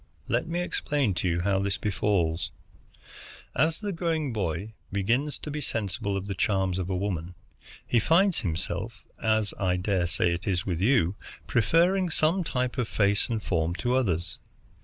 Let 0.27 0.47
me 0.47 0.61
explain 0.61 1.13
to 1.13 1.27
you 1.29 1.41
how 1.41 1.59
this 1.59 1.77
befalls. 1.77 2.49
As 3.55 3.77
the 3.77 3.91
growing 3.91 4.33
boy 4.33 4.73
begins 4.91 5.37
to 5.37 5.51
be 5.51 5.61
sensible 5.61 6.17
of 6.17 6.25
the 6.25 6.33
charms 6.33 6.79
of 6.79 6.89
woman, 6.89 7.35
he 7.85 7.99
finds 7.99 8.39
himself, 8.39 9.03
as 9.21 9.53
I 9.59 9.75
dare 9.77 10.07
say 10.07 10.33
it 10.33 10.47
is 10.47 10.65
with 10.65 10.81
you, 10.81 11.17
preferring 11.45 12.09
some 12.09 12.43
type 12.43 12.79
of 12.79 12.87
face 12.87 13.29
and 13.29 13.43
form 13.43 13.75
to 13.75 13.93
others. 13.95 14.39